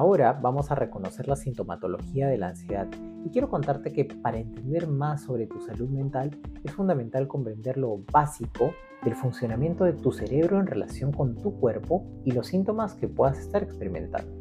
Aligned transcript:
Ahora 0.00 0.32
vamos 0.32 0.70
a 0.70 0.74
reconocer 0.74 1.28
la 1.28 1.36
sintomatología 1.36 2.26
de 2.28 2.38
la 2.38 2.48
ansiedad 2.48 2.88
y 3.22 3.28
quiero 3.28 3.50
contarte 3.50 3.92
que 3.92 4.06
para 4.06 4.38
entender 4.38 4.88
más 4.88 5.24
sobre 5.24 5.46
tu 5.46 5.60
salud 5.60 5.90
mental 5.90 6.30
es 6.64 6.72
fundamental 6.72 7.28
comprender 7.28 7.76
lo 7.76 7.98
básico 8.10 8.72
del 9.04 9.14
funcionamiento 9.14 9.84
de 9.84 9.92
tu 9.92 10.10
cerebro 10.10 10.58
en 10.58 10.66
relación 10.66 11.12
con 11.12 11.36
tu 11.36 11.52
cuerpo 11.60 12.06
y 12.24 12.30
los 12.30 12.46
síntomas 12.46 12.94
que 12.94 13.08
puedas 13.08 13.40
estar 13.40 13.62
experimentando. 13.62 14.32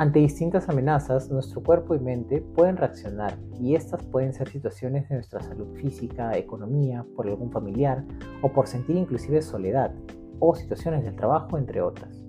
Ante 0.00 0.18
distintas 0.18 0.68
amenazas, 0.68 1.30
nuestro 1.30 1.62
cuerpo 1.62 1.94
y 1.94 2.00
mente 2.00 2.40
pueden 2.40 2.76
reaccionar 2.76 3.38
y 3.60 3.76
estas 3.76 4.02
pueden 4.02 4.34
ser 4.34 4.48
situaciones 4.48 5.08
de 5.08 5.14
nuestra 5.14 5.44
salud 5.44 5.76
física, 5.76 6.36
economía, 6.36 7.06
por 7.14 7.28
algún 7.28 7.52
familiar 7.52 8.04
o 8.42 8.50
por 8.50 8.66
sentir 8.66 8.96
inclusive 8.96 9.42
soledad 9.42 9.92
o 10.40 10.56
situaciones 10.56 11.04
del 11.04 11.14
trabajo, 11.14 11.56
entre 11.56 11.80
otras. 11.82 12.25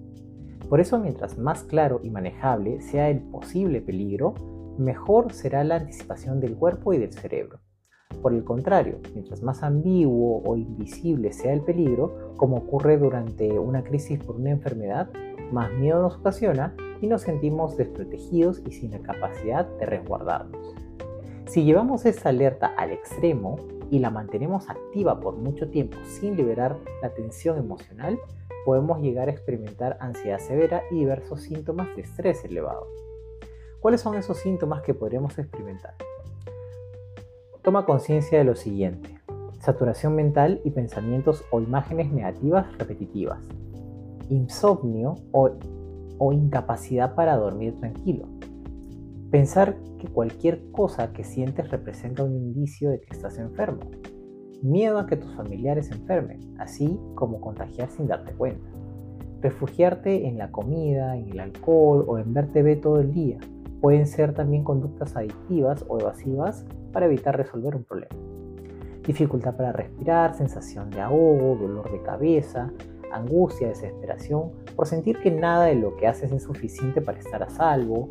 Por 0.69 0.81
eso, 0.81 0.99
mientras 0.99 1.37
más 1.37 1.63
claro 1.63 2.01
y 2.03 2.09
manejable 2.09 2.81
sea 2.81 3.09
el 3.09 3.21
posible 3.21 3.81
peligro, 3.81 4.33
mejor 4.77 5.31
será 5.31 5.63
la 5.63 5.77
anticipación 5.77 6.39
del 6.41 6.55
cuerpo 6.55 6.93
y 6.93 6.97
del 6.97 7.13
cerebro. 7.13 7.59
Por 8.21 8.33
el 8.33 8.43
contrario, 8.43 8.99
mientras 9.13 9.41
más 9.43 9.63
ambiguo 9.63 10.41
o 10.45 10.57
invisible 10.57 11.31
sea 11.31 11.53
el 11.53 11.61
peligro, 11.61 12.33
como 12.35 12.57
ocurre 12.57 12.97
durante 12.97 13.57
una 13.57 13.83
crisis 13.83 14.19
por 14.19 14.35
una 14.35 14.49
enfermedad, 14.49 15.09
más 15.51 15.71
miedo 15.71 16.01
nos 16.01 16.17
ocasiona 16.17 16.75
y 17.01 17.07
nos 17.07 17.21
sentimos 17.21 17.77
desprotegidos 17.77 18.61
y 18.67 18.71
sin 18.71 18.91
la 18.91 18.99
capacidad 18.99 19.65
de 19.79 19.85
resguardarnos. 19.85 20.75
Si 21.45 21.63
llevamos 21.63 22.05
esta 22.05 22.29
alerta 22.29 22.73
al 22.77 22.91
extremo 22.91 23.57
y 23.89 23.99
la 23.99 24.09
mantenemos 24.09 24.69
activa 24.69 25.19
por 25.19 25.37
mucho 25.37 25.69
tiempo 25.69 25.97
sin 26.03 26.35
liberar 26.35 26.77
la 27.01 27.13
tensión 27.13 27.57
emocional, 27.57 28.19
podemos 28.67 28.99
llegar 28.99 29.29
a 29.29 29.31
experimentar 29.31 29.95
ansiedad 30.01 30.39
severa 30.39 30.83
y 30.91 30.95
diversos 30.95 31.39
síntomas 31.39 31.87
de 31.95 32.01
estrés 32.01 32.43
elevado. 32.43 32.85
¿Cuáles 33.79 34.01
son 34.01 34.15
esos 34.15 34.39
síntomas 34.39 34.81
que 34.81 34.93
podremos 34.93 35.39
experimentar? 35.39 35.93
Toma 37.61 37.85
conciencia 37.85 38.37
de 38.37 38.43
lo 38.43 38.57
siguiente. 38.57 39.21
Saturación 39.61 40.15
mental 40.15 40.59
y 40.65 40.71
pensamientos 40.71 41.45
o 41.49 41.61
imágenes 41.61 42.11
negativas 42.11 42.77
repetitivas. 42.77 43.39
Insomnio 44.29 45.15
o, 45.31 45.51
o 46.17 46.33
incapacidad 46.33 47.15
para 47.15 47.37
dormir 47.37 47.79
tranquilo. 47.79 48.27
Pensar 49.31 49.77
que 49.97 50.09
cualquier 50.09 50.71
cosa 50.71 51.13
que 51.13 51.23
sientes 51.23 51.71
representa 51.71 52.25
un 52.25 52.35
indicio 52.35 52.89
de 52.89 52.99
que 52.99 53.15
estás 53.15 53.37
enfermo 53.37 53.89
miedo 54.61 54.99
a 54.99 55.07
que 55.07 55.17
tus 55.17 55.33
familiares 55.35 55.91
enfermen, 55.91 56.55
así 56.59 56.99
como 57.15 57.41
contagiar 57.41 57.89
sin 57.89 58.07
darte 58.07 58.33
cuenta. 58.33 58.67
Refugiarte 59.41 60.27
en 60.27 60.37
la 60.37 60.51
comida, 60.51 61.15
en 61.15 61.29
el 61.29 61.39
alcohol 61.39 62.05
o 62.07 62.17
en 62.17 62.33
ver 62.33 62.51
TV 62.51 62.75
todo 62.75 62.99
el 62.99 63.13
día 63.13 63.37
pueden 63.81 64.07
ser 64.07 64.33
también 64.33 64.63
conductas 64.63 65.15
adictivas 65.15 65.85
o 65.87 65.99
evasivas 65.99 66.65
para 66.91 67.05
evitar 67.05 67.37
resolver 67.37 67.75
un 67.75 67.83
problema. 67.83 68.15
Dificultad 69.05 69.55
para 69.55 69.71
respirar, 69.71 70.35
sensación 70.35 70.89
de 70.89 70.99
ahogo, 70.99 71.55
dolor 71.55 71.91
de 71.91 72.01
cabeza, 72.01 72.71
angustia, 73.11 73.69
desesperación 73.69 74.51
por 74.75 74.87
sentir 74.87 75.19
que 75.19 75.31
nada 75.31 75.65
de 75.65 75.75
lo 75.75 75.95
que 75.95 76.07
haces 76.07 76.31
es 76.31 76.43
suficiente 76.43 77.01
para 77.01 77.19
estar 77.19 77.41
a 77.43 77.49
salvo, 77.49 78.09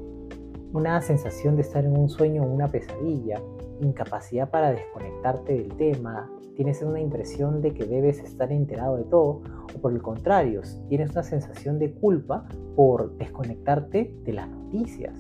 una 0.73 1.01
sensación 1.01 1.57
de 1.57 1.63
estar 1.63 1.85
en 1.85 1.97
un 1.97 2.09
sueño 2.09 2.43
o 2.43 2.47
una 2.47 2.69
pesadilla, 2.69 3.41
incapacidad 3.81 4.51
para 4.51 4.73
desconectarte 4.73 5.55
del 5.55 5.77
tema, 5.77 6.31
tienes 6.55 6.83
una 6.83 7.01
impresión 7.01 7.61
de 7.61 7.75
que 7.75 7.85
debes 7.85 8.19
estar 8.21 8.51
enterado 8.51 8.97
de 8.97 9.05
todo, 9.05 9.43
o 9.75 9.81
por 9.81 9.93
el 9.93 10.03
contrario, 10.03 10.63
tienes 10.89 11.11
una 11.11 11.23
sensación 11.23 11.79
de 11.79 11.93
culpa 11.93 12.47
por 12.75 13.17
desconectarte 13.19 14.15
de 14.25 14.33
las 14.33 14.49
noticias. 14.49 15.15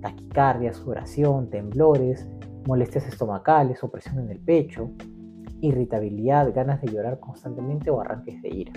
Taquicardia, 0.00 0.72
sudoración, 0.72 1.50
temblores, 1.50 2.28
molestias 2.66 3.06
estomacales, 3.08 3.82
opresión 3.82 4.20
en 4.20 4.30
el 4.30 4.38
pecho, 4.38 4.90
irritabilidad, 5.60 6.52
ganas 6.54 6.80
de 6.80 6.88
llorar 6.88 7.18
constantemente 7.20 7.90
o 7.90 8.00
arranques 8.00 8.40
de 8.42 8.48
ira. 8.48 8.72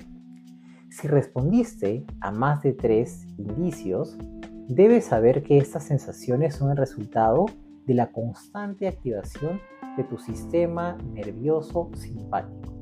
Si 0.90 1.08
respondiste 1.08 2.06
a 2.22 2.32
más 2.32 2.62
de 2.62 2.74
tres 2.74 3.28
indicios, 3.38 4.18
debes 4.68 5.06
saber 5.06 5.44
que 5.44 5.58
estas 5.58 5.84
sensaciones 5.84 6.56
son 6.56 6.72
el 6.72 6.78
resultado 6.78 7.46
de 7.86 7.94
la 7.94 8.12
constante 8.12 8.88
activación 8.88 9.60
de 9.98 10.04
tu 10.04 10.18
sistema 10.18 10.98
nervioso 11.14 11.90
simpático. 11.94 12.74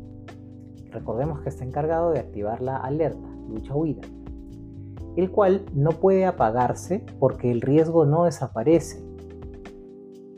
Recordemos 0.91 1.41
que 1.41 1.49
está 1.49 1.63
encargado 1.63 2.11
de 2.11 2.19
activar 2.19 2.61
la 2.61 2.77
alerta, 2.77 3.27
lucha-huida, 3.49 4.01
el 5.15 5.31
cual 5.31 5.65
no 5.73 5.91
puede 5.91 6.25
apagarse 6.25 7.05
porque 7.19 7.51
el 7.51 7.61
riesgo 7.61 8.05
no 8.05 8.25
desaparece 8.25 9.03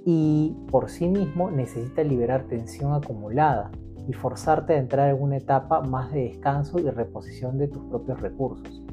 y 0.06 0.56
por 0.70 0.90
sí 0.90 1.08
mismo 1.08 1.50
necesita 1.50 2.03
liberar 2.03 2.47
tensión 2.47 2.94
acumulada 2.94 3.72
y 4.08 4.14
forzarte 4.14 4.74
a 4.74 4.78
entrar 4.78 5.16
en 5.16 5.22
una 5.22 5.38
etapa 5.38 5.82
más 5.82 6.12
de 6.12 6.26
descanso 6.26 6.80
y 6.80 6.90
reposición 6.90 7.58
de 7.58 7.68
tus 7.68 7.84
propios 7.86 8.22
recursos. 8.22 8.84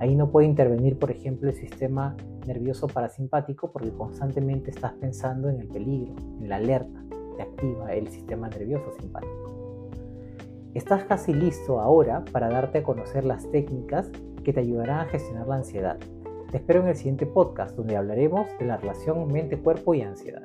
Ahí 0.00 0.16
no 0.16 0.30
puede 0.30 0.46
intervenir, 0.46 0.98
por 0.98 1.10
ejemplo, 1.10 1.48
el 1.48 1.54
sistema 1.54 2.16
nervioso 2.46 2.86
parasimpático 2.88 3.70
porque 3.72 3.90
constantemente 3.90 4.70
estás 4.70 4.92
pensando 4.94 5.48
en 5.48 5.60
el 5.60 5.68
peligro, 5.68 6.14
en 6.40 6.48
la 6.48 6.56
alerta, 6.56 7.04
te 7.36 7.42
activa 7.42 7.92
el 7.92 8.08
sistema 8.08 8.48
nervioso 8.48 8.92
simpático. 9.00 9.90
Estás 10.74 11.04
casi 11.04 11.32
listo 11.32 11.80
ahora 11.80 12.24
para 12.32 12.48
darte 12.48 12.78
a 12.78 12.82
conocer 12.82 13.24
las 13.24 13.48
técnicas 13.50 14.10
que 14.42 14.52
te 14.52 14.60
ayudarán 14.60 15.00
a 15.00 15.10
gestionar 15.10 15.46
la 15.46 15.56
ansiedad. 15.56 15.98
Te 16.50 16.58
espero 16.58 16.80
en 16.80 16.88
el 16.88 16.96
siguiente 16.96 17.26
podcast 17.26 17.76
donde 17.76 17.96
hablaremos 17.96 18.46
de 18.58 18.66
la 18.66 18.76
relación 18.76 19.26
mente-cuerpo 19.32 19.94
y 19.94 20.02
ansiedad. 20.02 20.44